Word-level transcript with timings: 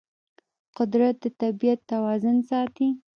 قدرت 0.77 1.15
د 1.23 1.25
طبیعت 1.41 1.79
توازن 1.91 2.37
ساتي. 2.49 2.87